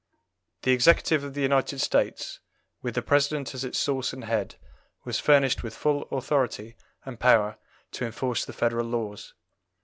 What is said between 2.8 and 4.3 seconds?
with the President as its source and